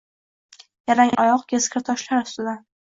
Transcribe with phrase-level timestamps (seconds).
[0.93, 2.63] Yalang oyoq, keskir toshlar ustidan.